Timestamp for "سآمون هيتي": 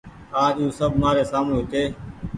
1.31-1.83